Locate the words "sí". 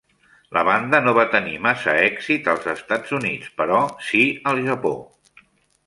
4.11-4.27